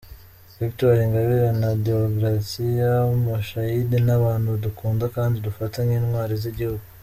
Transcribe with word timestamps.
Victoire 0.59 0.99
Ingabire 1.05 1.49
na 1.61 1.69
Deogratias 1.83 3.07
Mushayidi 3.23 3.97
ni 4.05 4.11
abantu 4.19 4.49
dukunda 4.65 5.05
kandi 5.15 5.37
dufata 5.47 5.77
nk’intwari 5.85 6.35
z’igihugu. 6.43 6.85